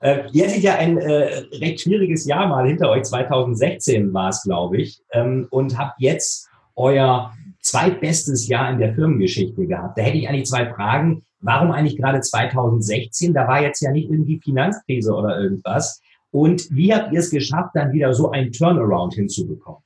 [0.00, 4.44] Äh, ihr hattet ja ein äh, recht schwieriges Jahr mal hinter euch, 2016 war es,
[4.44, 7.32] glaube ich, ähm, und habt jetzt euer
[7.68, 9.98] zweitbestes Jahr in der Firmengeschichte gehabt.
[9.98, 11.22] Da hätte ich eigentlich zwei Fragen.
[11.40, 13.34] Warum eigentlich gerade 2016?
[13.34, 16.00] Da war jetzt ja nicht irgendwie Finanzkrise oder irgendwas.
[16.30, 19.82] Und wie habt ihr es geschafft, dann wieder so ein Turnaround hinzubekommen?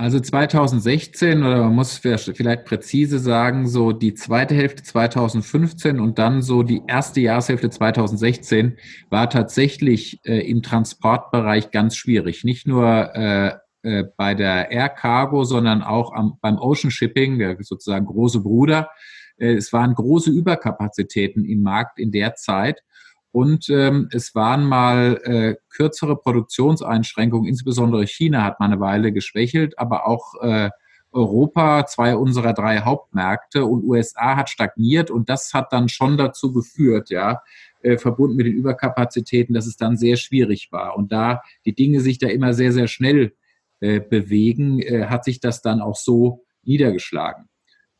[0.00, 6.40] Also 2016, oder man muss vielleicht präzise sagen, so die zweite Hälfte 2015 und dann
[6.40, 8.78] so die erste Jahreshälfte 2016
[9.10, 12.44] war tatsächlich äh, im Transportbereich ganz schwierig.
[12.44, 17.56] Nicht nur äh, äh, bei der Air Cargo, sondern auch am, beim Ocean Shipping, der
[17.60, 18.90] sozusagen große Bruder.
[19.36, 22.82] Äh, es waren große Überkapazitäten im Markt in der Zeit.
[23.30, 29.78] Und ähm, es waren mal äh, kürzere Produktionseinschränkungen, insbesondere China hat mal eine Weile geschwächelt,
[29.78, 30.70] aber auch äh,
[31.12, 36.52] Europa, zwei unserer drei Hauptmärkte und USA hat stagniert und das hat dann schon dazu
[36.52, 37.42] geführt, ja,
[37.82, 40.96] äh, verbunden mit den Überkapazitäten, dass es dann sehr schwierig war.
[40.96, 43.34] Und da die Dinge sich da immer sehr, sehr schnell
[43.80, 47.48] äh, bewegen, äh, hat sich das dann auch so niedergeschlagen.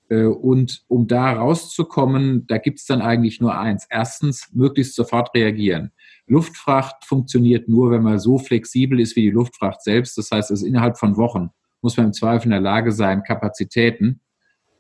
[0.09, 3.87] Äh, und um da rauszukommen, da gibt es dann eigentlich nur eins.
[3.91, 5.93] Erstens, möglichst sofort reagieren.
[6.27, 10.19] Luftfracht funktioniert nur, wenn man so flexibel ist wie die Luftfracht selbst.
[10.19, 14.21] Das heißt, es innerhalb von Wochen muss man im Zweifel in der Lage sein, Kapazitäten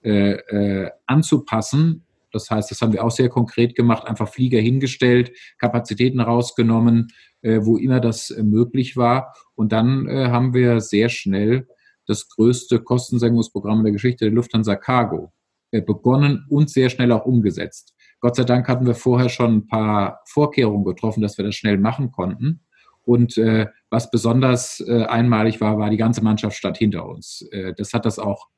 [0.02, 2.04] äh, äh, anzupassen.
[2.32, 7.08] Das heißt, das haben wir auch sehr konkret gemacht, einfach Flieger hingestellt, Kapazitäten rausgenommen,
[7.42, 9.34] wo immer das äh, möglich war.
[9.54, 11.68] Und dann äh, haben wir sehr schnell
[12.06, 15.32] das größte Kostensenkungsprogramm in der Geschichte der Lufthansa Cargo
[15.70, 17.94] äh, begonnen und sehr schnell auch umgesetzt.
[18.20, 21.78] Gott sei Dank hatten wir vorher schon ein paar Vorkehrungen getroffen, dass wir das schnell
[21.78, 22.60] machen konnten.
[23.04, 27.46] Und äh, was besonders äh, einmalig war, war die ganze Mannschaft stand hinter uns.
[27.52, 28.48] Äh, das hat das auch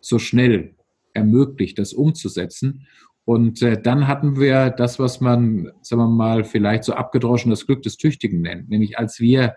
[0.00, 0.76] so schnell
[1.12, 2.86] ermöglicht, das umzusetzen.
[3.24, 7.66] Und äh, dann hatten wir das, was man, sagen wir mal, vielleicht so abgedroschen das
[7.66, 8.68] Glück des Tüchtigen nennt.
[8.68, 9.54] Nämlich als wir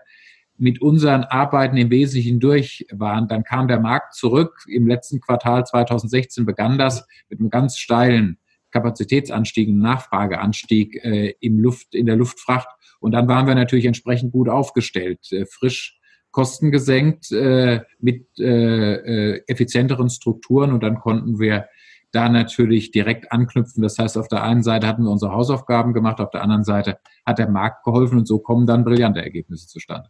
[0.56, 3.28] mit unseren Arbeiten im Wesentlichen durch waren.
[3.28, 4.64] Dann kam der Markt zurück.
[4.68, 8.38] Im letzten Quartal 2016 begann das mit einem ganz steilen
[8.70, 12.68] Kapazitätsanstieg, Nachfrageanstieg äh, im Luft, in der Luftfracht.
[13.00, 15.98] Und dann waren wir natürlich entsprechend gut aufgestellt, äh, frisch
[16.30, 18.94] Kosten gesenkt, äh, mit äh,
[19.34, 20.72] äh, effizienteren Strukturen.
[20.72, 21.66] Und dann konnten wir
[22.14, 23.82] da natürlich direkt anknüpfen.
[23.82, 26.98] Das heißt, auf der einen Seite hatten wir unsere Hausaufgaben gemacht, auf der anderen Seite
[27.26, 30.08] hat der Markt geholfen und so kommen dann brillante Ergebnisse zustande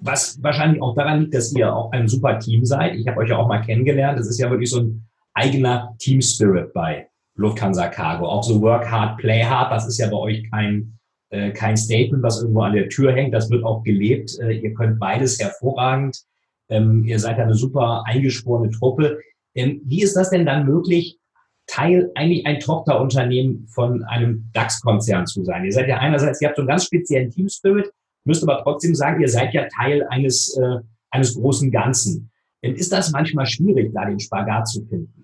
[0.00, 2.94] was wahrscheinlich auch daran liegt, dass ihr auch ein super Team seid.
[2.96, 4.18] Ich habe euch ja auch mal kennengelernt.
[4.18, 8.26] Das ist ja wirklich so ein eigener Team Spirit bei Lufthansa Cargo.
[8.26, 9.72] Auch so Work Hard, Play Hard.
[9.72, 10.98] Das ist ja bei euch kein,
[11.30, 13.34] äh, kein Statement, was irgendwo an der Tür hängt.
[13.34, 14.38] Das wird auch gelebt.
[14.40, 16.18] Äh, ihr könnt beides hervorragend.
[16.68, 19.18] Ähm, ihr seid eine super eingeschworene Truppe.
[19.54, 21.17] Ähm, wie ist das denn dann möglich,
[21.68, 25.64] Teil, eigentlich ein Tochterunternehmen von einem DAX-Konzern zu sein?
[25.64, 27.92] Ihr seid ja einerseits, ihr habt so einen ganz speziellen Team Spirit
[28.28, 30.78] müsst aber trotzdem sagen, ihr seid ja Teil eines, äh,
[31.10, 32.30] eines großen Ganzen.
[32.62, 35.17] Denn ist das manchmal schwierig, da den Spagat zu finden?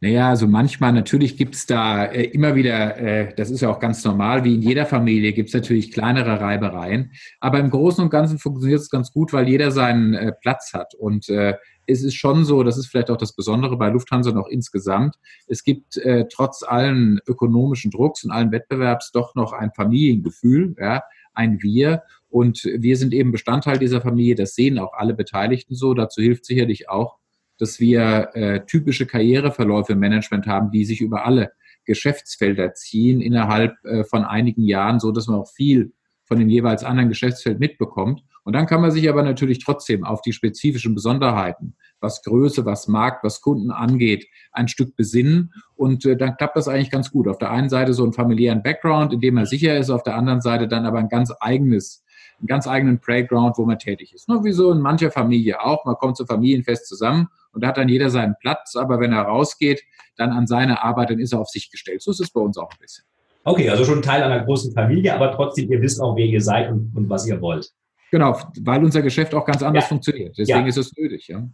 [0.00, 3.78] Naja, also manchmal natürlich gibt es da äh, immer wieder, äh, das ist ja auch
[3.78, 7.12] ganz normal, wie in jeder Familie gibt es natürlich kleinere Reibereien.
[7.38, 10.94] Aber im Großen und Ganzen funktioniert es ganz gut, weil jeder seinen äh, Platz hat.
[10.94, 11.54] Und äh,
[11.86, 15.62] es ist schon so, das ist vielleicht auch das Besondere bei Lufthansa noch insgesamt, es
[15.62, 21.02] gibt äh, trotz allen ökonomischen Drucks und allen Wettbewerbs doch noch ein Familiengefühl, ja,
[21.34, 22.02] ein Wir.
[22.28, 24.34] Und wir sind eben Bestandteil dieser Familie.
[24.34, 25.94] Das sehen auch alle Beteiligten so.
[25.94, 27.16] Dazu hilft sicherlich auch,
[27.58, 31.52] dass wir äh, typische Karriereverläufe im Management haben, die sich über alle
[31.84, 35.92] Geschäftsfelder ziehen innerhalb äh, von einigen Jahren, so dass man auch viel
[36.24, 38.22] von dem jeweils anderen Geschäftsfeld mitbekommt.
[38.44, 42.88] Und dann kann man sich aber natürlich trotzdem auf die spezifischen Besonderheiten, was Größe, was
[42.88, 45.52] Markt, was Kunden angeht, ein Stück besinnen.
[45.74, 47.28] Und äh, dann klappt das eigentlich ganz gut.
[47.28, 50.16] Auf der einen Seite so einen familiären Background, in dem man sicher ist, auf der
[50.16, 52.04] anderen Seite dann aber ein ganz eigenes
[52.38, 54.28] einen ganz eigenen Playground, wo man tätig ist.
[54.28, 55.84] Nur wie so in mancher Familie auch.
[55.84, 59.22] Man kommt zum Familienfest zusammen und da hat dann jeder seinen Platz, aber wenn er
[59.22, 59.82] rausgeht,
[60.16, 62.02] dann an seine Arbeit, dann ist er auf sich gestellt.
[62.02, 63.04] So ist es bei uns auch ein bisschen.
[63.44, 66.70] Okay, also schon Teil einer großen Familie, aber trotzdem, ihr wisst auch, wer ihr seid
[66.70, 67.70] und, und was ihr wollt.
[68.10, 69.88] Genau, weil unser Geschäft auch ganz anders ja.
[69.88, 70.36] funktioniert.
[70.36, 70.66] Deswegen ja.
[70.66, 71.28] ist es nötig.
[71.28, 71.46] Ja.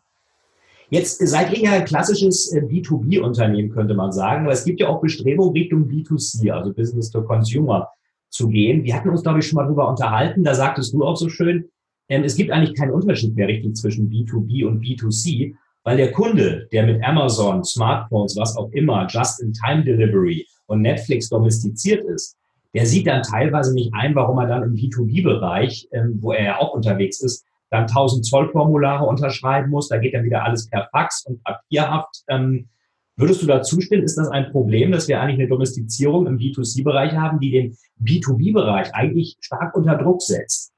[0.90, 4.88] Jetzt seid ihr ja ein klassisches äh, B2B-Unternehmen, könnte man sagen, weil es gibt ja
[4.88, 7.90] auch Bestrebungen Richtung B2C, also Business to Consumer,
[8.34, 8.84] zu gehen.
[8.84, 11.68] Wir hatten uns, glaube ich, schon mal drüber unterhalten, da sagtest du auch so schön,
[12.08, 16.68] ähm, es gibt eigentlich keinen Unterschied mehr richtig zwischen B2B und B2C, weil der Kunde,
[16.72, 22.36] der mit Amazon, Smartphones, was auch immer, Just-in-Time-Delivery und Netflix domestiziert ist,
[22.74, 26.58] der sieht dann teilweise nicht ein, warum er dann im B2B-Bereich, ähm, wo er ja
[26.58, 29.88] auch unterwegs ist, dann 1000 Zollformulare unterschreiben muss.
[29.88, 32.24] Da geht dann wieder alles per Fax und papierhaft.
[32.28, 32.68] Ähm,
[33.16, 34.02] würdest du da zustimmen?
[34.02, 38.94] Ist das ein Problem, dass wir eigentlich eine Domestizierung im B2C-Bereich haben, die den B2B-Bereich
[38.94, 40.74] eigentlich stark unter Druck setzt?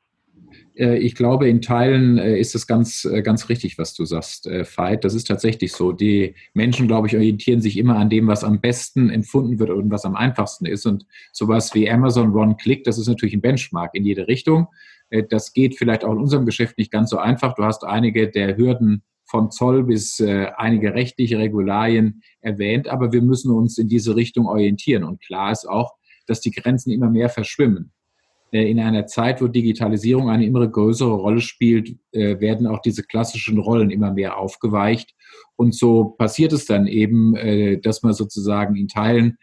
[0.76, 4.46] Äh, ich glaube, in Teilen äh, ist es ganz, äh, ganz richtig, was du sagst,
[4.46, 5.04] Veit.
[5.04, 5.92] Das ist tatsächlich so.
[5.92, 9.90] Die Menschen, glaube ich, orientieren sich immer an dem, was am besten empfunden wird und
[9.90, 10.86] was am einfachsten ist.
[10.86, 14.68] Und sowas wie Amazon One-Click, das ist natürlich ein Benchmark in jede Richtung.
[15.30, 17.54] Das geht vielleicht auch in unserem Geschäft nicht ganz so einfach.
[17.54, 19.02] Du hast einige der Hürden
[19.36, 20.22] von Zoll bis
[20.56, 25.04] einige rechtliche Regularien erwähnt, aber wir müssen uns in diese Richtung orientieren.
[25.04, 25.92] Und klar ist auch,
[26.26, 27.92] dass die Grenzen immer mehr verschwimmen.
[28.52, 33.02] Äh, in einer Zeit, wo Digitalisierung eine immer größere Rolle spielt, äh, werden auch diese
[33.02, 35.14] klassischen Rollen immer mehr aufgeweicht.
[35.56, 39.38] Und so passiert es dann eben, äh, dass man sozusagen in Teilen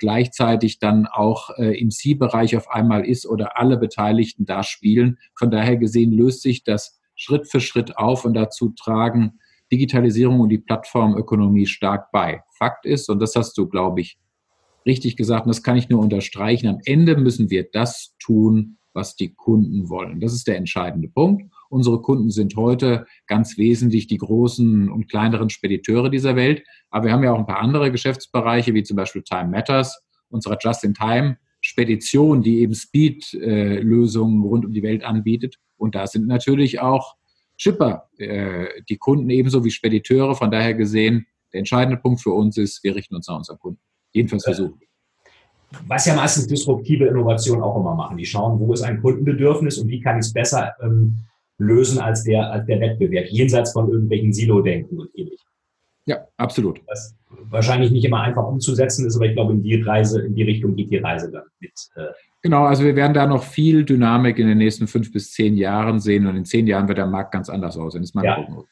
[0.00, 5.16] gleichzeitig dann auch im C-Bereich auf einmal ist oder alle Beteiligten da spielen.
[5.34, 10.48] Von daher gesehen löst sich das Schritt für Schritt auf und dazu tragen Digitalisierung und
[10.48, 12.42] die Plattformökonomie stark bei.
[12.56, 14.18] Fakt ist, und das hast du, glaube ich,
[14.86, 19.16] richtig gesagt, und das kann ich nur unterstreichen, am Ende müssen wir das tun, was
[19.16, 20.20] die Kunden wollen.
[20.20, 21.52] Das ist der entscheidende Punkt.
[21.68, 26.64] Unsere Kunden sind heute ganz wesentlich die großen und kleineren Spediteure dieser Welt.
[26.90, 30.56] Aber wir haben ja auch ein paar andere Geschäftsbereiche, wie zum Beispiel Time Matters, unsere
[30.58, 35.58] Just-in-Time-Spedition, die eben Speed-Lösungen rund um die Welt anbietet.
[35.78, 37.16] Und da sind natürlich auch
[37.56, 40.34] Shipper, äh, die Kunden ebenso wie Spediteure.
[40.34, 43.80] Von daher gesehen, der entscheidende Punkt für uns ist, wir richten uns nach unseren Kunden.
[44.12, 44.80] Jedenfalls versuchen.
[45.86, 48.16] Was ja meistens disruptive Innovationen auch immer machen.
[48.16, 51.18] Die schauen, wo ist ein Kundenbedürfnis und wie kann ich es besser ähm,
[51.58, 55.40] lösen als der, als der Wettbewerb, jenseits von irgendwelchen Silo-Denken und ähnlich.
[56.06, 56.80] Ja, absolut.
[56.86, 57.14] Was
[57.50, 60.74] wahrscheinlich nicht immer einfach umzusetzen ist, aber ich glaube, in die Reise, in die Richtung
[60.74, 61.72] geht die Reise dann mit.
[61.96, 62.06] Äh
[62.42, 66.00] genau, also wir werden da noch viel Dynamik in den nächsten fünf bis zehn Jahren
[66.00, 68.02] sehen und in zehn Jahren wird der Markt ganz anders aussehen.
[68.02, 68.34] Ist meine ja.
[68.36, 68.68] Prognose.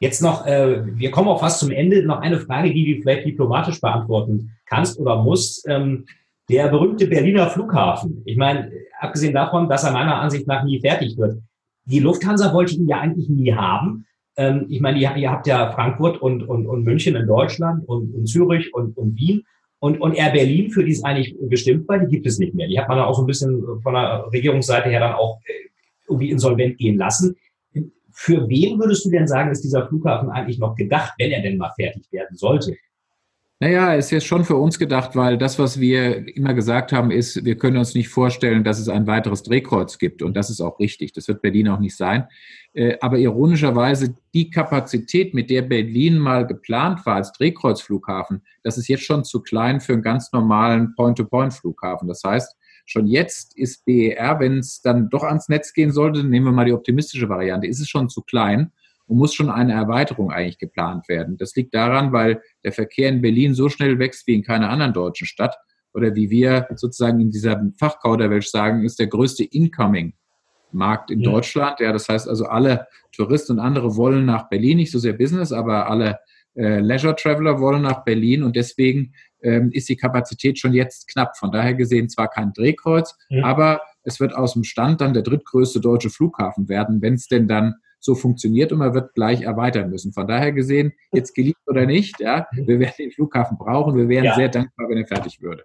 [0.00, 3.26] Jetzt noch, äh, wir kommen auch fast zum Ende, noch eine Frage, die du vielleicht
[3.26, 5.66] diplomatisch beantworten kannst oder musst.
[5.68, 6.04] Ähm,
[6.48, 8.22] der berühmte Berliner Flughafen.
[8.24, 11.42] Ich meine, abgesehen davon, dass er meiner Ansicht nach nie fertig wird.
[11.84, 14.06] Die Lufthansa wollte ihn ja eigentlich nie haben.
[14.36, 18.14] Ähm, ich meine, ihr, ihr, habt ja Frankfurt und, und, und München in Deutschland und,
[18.14, 19.44] und Zürich und, und Wien.
[19.80, 22.66] Und, und Air Berlin, für die ist eigentlich bestimmt, weil die gibt es nicht mehr.
[22.66, 25.68] Die hat man dann auch so ein bisschen von der Regierungsseite her dann auch äh,
[26.08, 27.36] irgendwie insolvent gehen lassen.
[28.12, 31.58] Für wen würdest du denn sagen, ist dieser Flughafen eigentlich noch gedacht, wenn er denn
[31.58, 32.76] mal fertig werden sollte?
[33.60, 37.44] Naja, ist jetzt schon für uns gedacht, weil das, was wir immer gesagt haben, ist,
[37.44, 40.22] wir können uns nicht vorstellen, dass es ein weiteres Drehkreuz gibt.
[40.22, 41.12] Und das ist auch richtig.
[41.12, 42.28] Das wird Berlin auch nicht sein.
[42.78, 48.86] Äh, aber ironischerweise, die Kapazität, mit der Berlin mal geplant war als Drehkreuzflughafen, das ist
[48.86, 52.06] jetzt schon zu klein für einen ganz normalen Point-to-Point-Flughafen.
[52.06, 52.56] Das heißt,
[52.90, 56.64] Schon jetzt ist BER, wenn es dann doch ans Netz gehen sollte, nehmen wir mal
[56.64, 58.72] die optimistische Variante, ist es schon zu klein
[59.06, 61.36] und muss schon eine Erweiterung eigentlich geplant werden.
[61.36, 64.94] Das liegt daran, weil der Verkehr in Berlin so schnell wächst wie in keiner anderen
[64.94, 65.54] deutschen Stadt
[65.92, 70.14] oder wie wir sozusagen in dieser Fachkauderwelsch sagen, ist der größte Incoming
[70.72, 71.30] Markt in ja.
[71.30, 71.80] Deutschland.
[71.80, 75.52] Ja, das heißt also, alle Touristen und andere wollen nach Berlin, nicht so sehr Business,
[75.52, 76.18] aber alle
[76.54, 81.36] äh, Leisure Traveler wollen nach Berlin und deswegen ähm, ist die Kapazität schon jetzt knapp.
[81.36, 83.44] Von daher gesehen zwar kein Drehkreuz, ja.
[83.44, 87.46] aber es wird aus dem Stand dann der drittgrößte deutsche Flughafen werden, wenn es denn
[87.46, 90.12] dann so funktioniert und man wird gleich erweitern müssen.
[90.12, 93.96] Von daher gesehen, jetzt geliebt oder nicht, ja, wir werden den Flughafen brauchen.
[93.96, 94.34] Wir wären ja.
[94.34, 95.64] sehr dankbar, wenn er fertig würde.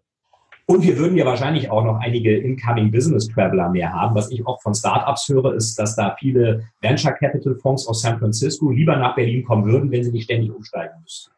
[0.65, 4.15] Und wir würden ja wahrscheinlich auch noch einige Incoming Business Traveler mehr haben.
[4.15, 8.17] Was ich auch von Startups höre, ist, dass da viele Venture Capital Fonds aus San
[8.17, 11.32] Francisco lieber nach Berlin kommen würden, wenn sie nicht ständig umsteigen müssten.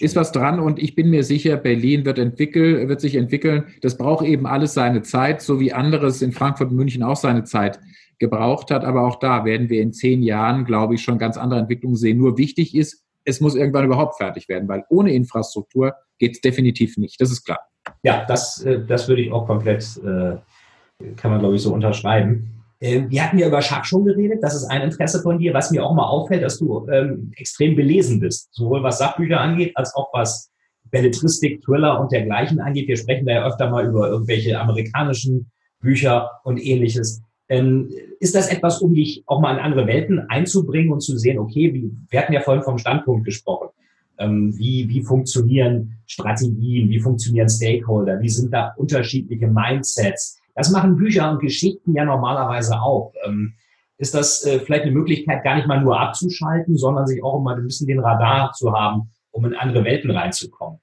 [0.00, 3.68] Ist was dran und ich bin mir sicher, Berlin wird, entwickeln, wird sich entwickeln.
[3.82, 7.44] Das braucht eben alles seine Zeit, so wie anderes in Frankfurt und München auch seine
[7.44, 7.78] Zeit
[8.18, 8.84] gebraucht hat.
[8.84, 12.18] Aber auch da werden wir in zehn Jahren, glaube ich, schon ganz andere Entwicklungen sehen.
[12.18, 16.96] Nur wichtig ist, es muss irgendwann überhaupt fertig werden, weil ohne Infrastruktur geht es definitiv
[16.98, 17.20] nicht.
[17.20, 17.60] Das ist klar.
[18.02, 20.36] Ja, das, äh, das würde ich auch komplett, äh,
[21.16, 22.54] kann man glaube ich so unterschreiben.
[22.80, 25.70] Ähm, wir hatten ja über Schach schon geredet, das ist ein Interesse von dir, was
[25.70, 29.94] mir auch mal auffällt, dass du ähm, extrem belesen bist, sowohl was Sachbücher angeht, als
[29.94, 30.50] auch was
[30.90, 32.88] Belletristik, Thriller und dergleichen angeht.
[32.88, 37.22] Wir sprechen da ja öfter mal über irgendwelche amerikanischen Bücher und ähnliches.
[37.48, 41.38] Ähm, ist das etwas, um dich auch mal in andere Welten einzubringen und zu sehen,
[41.38, 43.68] okay, wir hatten ja vorhin vom Standpunkt gesprochen.
[44.18, 50.40] Ähm, wie, wie funktionieren Strategien, wie funktionieren Stakeholder, wie sind da unterschiedliche Mindsets.
[50.54, 53.12] Das machen Bücher und Geschichten ja normalerweise auch.
[53.26, 53.54] Ähm,
[53.98, 57.56] ist das äh, vielleicht eine Möglichkeit, gar nicht mal nur abzuschalten, sondern sich auch mal
[57.56, 60.80] ein bisschen den Radar zu haben, um in andere Welten reinzukommen?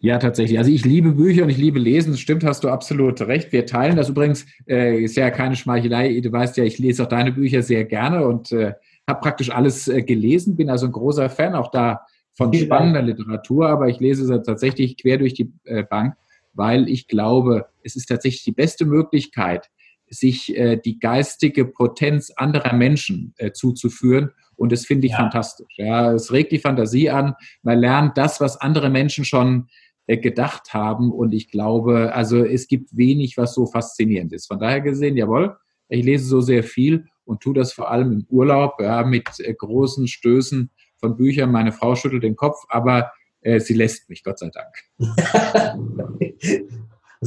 [0.00, 0.58] Ja, tatsächlich.
[0.58, 2.12] Also ich liebe Bücher und ich liebe Lesen.
[2.12, 3.52] Das stimmt, hast du absolut recht.
[3.52, 4.46] Wir teilen das übrigens.
[4.68, 6.20] Äh, ist ja keine Schmeichelei.
[6.20, 8.74] Du weißt ja, ich lese auch deine Bücher sehr gerne und äh,
[9.08, 10.56] habe praktisch alles äh, gelesen.
[10.56, 12.04] Bin also ein großer Fan auch da
[12.36, 16.14] von spannender Literatur, aber ich lese sie tatsächlich quer durch die äh, Bank,
[16.52, 19.70] weil ich glaube, es ist tatsächlich die beste Möglichkeit,
[20.08, 24.30] sich äh, die geistige Potenz anderer Menschen äh, zuzuführen.
[24.54, 25.18] Und das finde ich ja.
[25.18, 25.74] fantastisch.
[25.76, 27.34] Ja, es regt die Fantasie an.
[27.62, 29.68] Man lernt das, was andere Menschen schon
[30.06, 31.12] äh, gedacht haben.
[31.12, 34.46] Und ich glaube, also es gibt wenig, was so faszinierend ist.
[34.46, 35.56] Von daher gesehen, jawohl,
[35.88, 39.52] ich lese so sehr viel und tue das vor allem im Urlaub ja, mit äh,
[39.52, 41.50] großen Stößen von Büchern.
[41.50, 44.74] Meine Frau schüttelt den Kopf, aber äh, sie lässt mich, Gott sei Dank.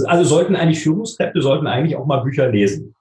[0.06, 2.96] also sollten eigentlich Führungskräfte sollten eigentlich auch mal Bücher lesen.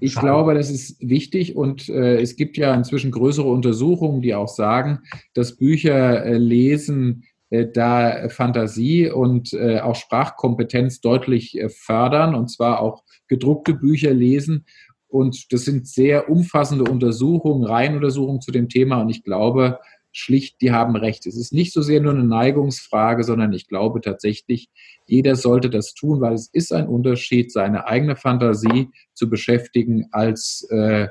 [0.00, 4.48] Ich glaube, das ist wichtig und äh, es gibt ja inzwischen größere Untersuchungen, die auch
[4.48, 5.00] sagen,
[5.32, 12.50] dass Bücher äh, lesen äh, da Fantasie und äh, auch Sprachkompetenz deutlich äh, fördern und
[12.50, 14.64] zwar auch gedruckte Bücher lesen.
[15.06, 19.02] Und das sind sehr umfassende Untersuchungen, Reihenuntersuchungen zu dem Thema.
[19.02, 19.78] Und ich glaube,
[20.12, 21.26] schlicht, die haben recht.
[21.26, 24.68] Es ist nicht so sehr nur eine Neigungsfrage, sondern ich glaube tatsächlich,
[25.06, 30.66] jeder sollte das tun, weil es ist ein Unterschied, seine eigene Fantasie zu beschäftigen, als
[30.70, 31.08] äh,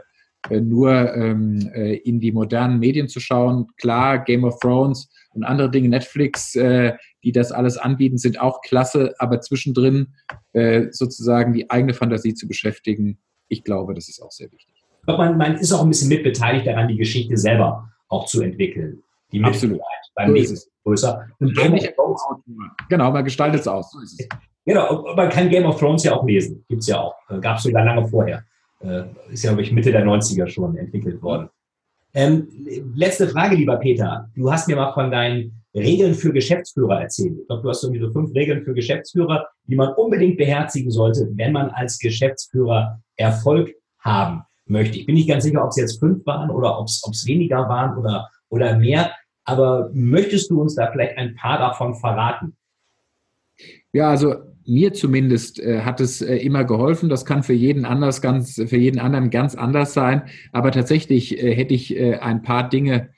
[0.50, 3.68] nur ähm, äh, in die modernen Medien zu schauen.
[3.78, 8.62] Klar, Game of Thrones und andere Dinge, Netflix, äh, die das alles anbieten, sind auch
[8.62, 10.16] klasse, aber zwischendrin
[10.54, 14.74] äh, sozusagen die eigene Fantasie zu beschäftigen, ich glaube, das ist auch sehr wichtig.
[15.06, 19.02] Man, man ist auch ein bisschen mitbeteiligt daran, die Geschichte selber auch zu entwickeln.
[19.32, 19.80] Die Absolut.
[20.14, 21.28] beim nächsten größer.
[21.40, 22.22] Und Game of Thrones,
[22.90, 23.92] genau, man gestaltet es aus.
[23.92, 24.26] So
[24.66, 26.64] genau, man kann Game of Thrones ja auch lesen.
[26.68, 27.16] Gibt es ja auch.
[27.30, 28.44] Äh, Gab es sogar lange vorher.
[28.82, 31.50] Äh, ist ja, glaube ich, Mitte der 90er schon entwickelt worden.
[32.14, 32.50] Ähm,
[32.94, 34.30] letzte Frage, lieber Peter.
[34.36, 37.38] Du hast mir mal von deinen Regeln für Geschäftsführer erzählt.
[37.40, 41.30] Ich glaube, du hast irgendwie so fünf Regeln für Geschäftsführer, die man unbedingt beherzigen sollte,
[41.36, 44.98] wenn man als Geschäftsführer Erfolg haben möchte.
[44.98, 47.98] Ich bin nicht ganz sicher, ob es jetzt fünf waren oder ob es weniger waren
[47.98, 49.12] oder, oder mehr.
[49.44, 52.56] Aber möchtest du uns da vielleicht ein paar davon verraten?
[53.92, 57.10] Ja, also mir zumindest äh, hat es äh, immer geholfen.
[57.10, 60.24] Das kann für jeden anders ganz, für jeden anderen ganz anders sein.
[60.52, 63.10] Aber tatsächlich äh, hätte ich äh, ein paar Dinge,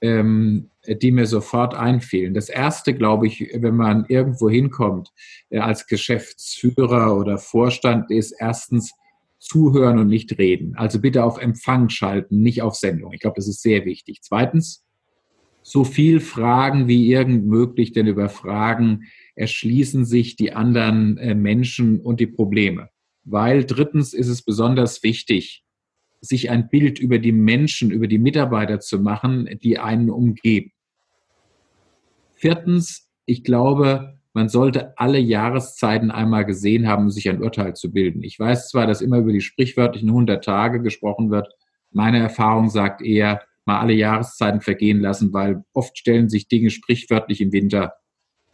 [0.00, 2.32] ähm, die mir sofort einfielen.
[2.32, 5.10] Das erste, glaube ich, wenn man irgendwo hinkommt
[5.50, 8.92] äh, als Geschäftsführer oder Vorstand, ist erstens
[9.40, 10.76] zuhören und nicht reden.
[10.76, 13.12] Also bitte auf Empfang schalten, nicht auf Sendung.
[13.12, 14.20] Ich glaube, das ist sehr wichtig.
[14.22, 14.84] Zweitens,
[15.62, 22.00] so viel Fragen wie irgend möglich, denn über Fragen erschließen sich die anderen äh, Menschen
[22.00, 22.90] und die Probleme.
[23.24, 25.64] Weil drittens ist es besonders wichtig,
[26.20, 30.72] sich ein Bild über die Menschen, über die Mitarbeiter zu machen, die einen umgeben.
[32.34, 37.92] Viertens, ich glaube, man sollte alle Jahreszeiten einmal gesehen haben, um sich ein Urteil zu
[37.92, 38.22] bilden.
[38.22, 41.52] Ich weiß zwar, dass immer über die sprichwörtlichen 100 Tage gesprochen wird.
[41.90, 47.42] Meine Erfahrung sagt eher, mal alle Jahreszeiten vergehen lassen, weil oft stellen sich Dinge sprichwörtlich
[47.42, 47.92] im Winter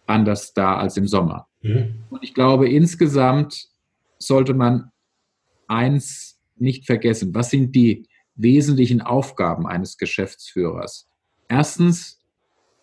[0.07, 1.47] anders dar als im Sommer.
[1.63, 2.03] Mhm.
[2.11, 3.69] Und ich glaube, insgesamt
[4.19, 4.91] sollte man
[5.69, 7.33] eins nicht vergessen.
[7.33, 11.09] Was sind die wesentlichen Aufgaben eines Geschäftsführers?
[11.47, 12.16] Erstens,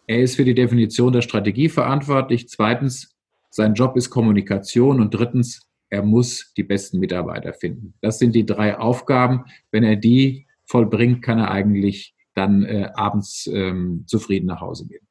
[0.07, 2.49] er ist für die Definition der Strategie verantwortlich.
[2.49, 3.15] Zweitens,
[3.49, 4.99] sein Job ist Kommunikation.
[4.99, 7.93] Und drittens, er muss die besten Mitarbeiter finden.
[8.01, 9.45] Das sind die drei Aufgaben.
[9.71, 15.07] Wenn er die vollbringt, kann er eigentlich dann äh, abends ähm, zufrieden nach Hause gehen.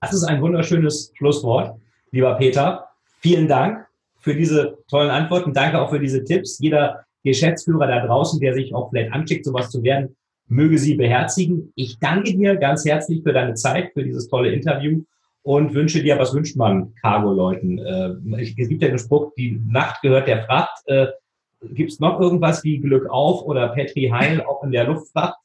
[0.00, 1.78] Das ist ein wunderschönes Schlusswort,
[2.10, 2.88] lieber Peter.
[3.20, 3.86] Vielen Dank
[4.18, 5.52] für diese tollen Antworten.
[5.52, 6.58] Danke auch für diese Tipps.
[6.58, 10.16] Jeder Geschäftsführer da draußen, der sich auch vielleicht anschickt, sowas zu werden,
[10.52, 11.72] möge sie beherzigen.
[11.74, 15.02] Ich danke dir ganz herzlich für deine Zeit, für dieses tolle Interview
[15.42, 17.78] und wünsche dir, was wünscht man Cargo-Leuten?
[17.78, 20.82] Äh, es gibt ja den Spruch, die Nacht gehört der Fracht.
[20.86, 21.06] Äh,
[21.72, 25.36] gibt es noch irgendwas wie Glück auf oder Petri Heil auch in der Luftfracht?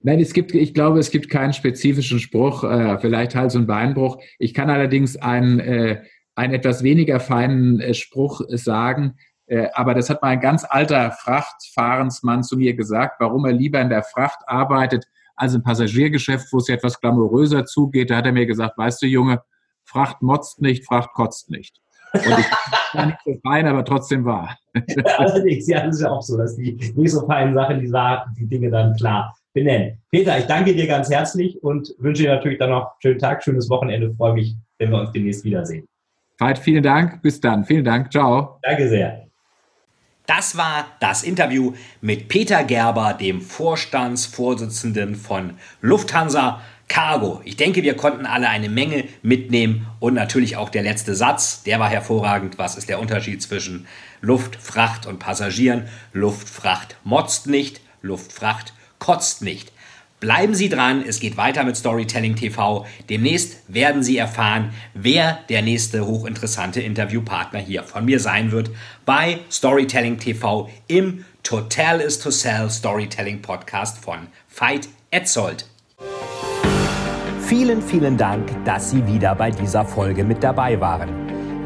[0.00, 4.18] Nein, es gibt, ich glaube, es gibt keinen spezifischen Spruch, äh, vielleicht Hals- und Beinbruch.
[4.38, 6.02] Ich kann allerdings einen, äh,
[6.34, 9.14] einen etwas weniger feinen äh, Spruch sagen,
[9.74, 13.88] aber das hat mal ein ganz alter Frachtfahrensmann zu mir gesagt, warum er lieber in
[13.88, 18.10] der Fracht arbeitet als im Passagiergeschäft, wo es ja etwas glamouröser zugeht.
[18.10, 19.42] Da hat er mir gesagt, weißt du, Junge,
[19.84, 21.80] Fracht motzt nicht, Fracht kotzt nicht.
[22.14, 22.28] Und ich
[22.94, 24.56] war nicht so fein, aber trotzdem wahr.
[25.18, 27.92] Allerdings, ja, das ist ja auch so, dass die nicht so feinen Sachen, die,
[28.38, 29.98] die Dinge dann klar benennen.
[30.10, 33.42] Peter, ich danke dir ganz herzlich und wünsche dir natürlich dann noch einen schönen Tag,
[33.42, 34.08] schönes Wochenende.
[34.08, 35.86] Ich freue mich, wenn wir uns demnächst wiedersehen.
[36.38, 37.22] Veit, vielen Dank.
[37.22, 37.64] Bis dann.
[37.64, 38.10] Vielen Dank.
[38.10, 38.58] Ciao.
[38.62, 39.23] Danke sehr.
[40.26, 47.42] Das war das Interview mit Peter Gerber, dem Vorstandsvorsitzenden von Lufthansa Cargo.
[47.44, 51.78] Ich denke, wir konnten alle eine Menge mitnehmen und natürlich auch der letzte Satz, der
[51.78, 52.56] war hervorragend.
[52.56, 53.86] Was ist der Unterschied zwischen
[54.22, 55.88] Luftfracht und Passagieren?
[56.14, 59.73] Luftfracht motzt nicht, Luftfracht kotzt nicht.
[60.24, 62.86] Bleiben Sie dran, es geht weiter mit Storytelling TV.
[63.10, 68.70] Demnächst werden Sie erfahren, wer der nächste hochinteressante Interviewpartner hier von mir sein wird
[69.04, 75.66] bei Storytelling TV im Total is to Sell Storytelling Podcast von Veit Etzold.
[77.46, 81.10] Vielen, vielen Dank, dass Sie wieder bei dieser Folge mit dabei waren.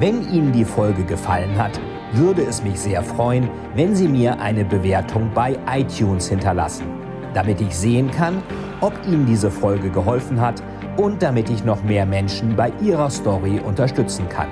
[0.00, 1.78] Wenn Ihnen die Folge gefallen hat,
[2.12, 6.97] würde es mich sehr freuen, wenn Sie mir eine Bewertung bei iTunes hinterlassen
[7.34, 8.42] damit ich sehen kann,
[8.80, 10.62] ob Ihnen diese Folge geholfen hat
[10.96, 14.48] und damit ich noch mehr Menschen bei ihrer Story unterstützen kann.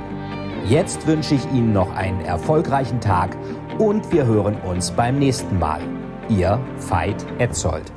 [0.68, 3.36] Jetzt wünsche ich Ihnen noch einen erfolgreichen Tag
[3.78, 5.80] und wir hören uns beim nächsten Mal.
[6.28, 6.58] Ihr
[6.88, 7.92] Veit Etzold.